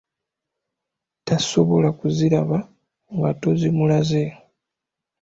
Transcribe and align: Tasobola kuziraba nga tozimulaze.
Tasobola 1.25 1.89
kuziraba 1.99 2.57
nga 3.15 3.31
tozimulaze. 3.41 4.23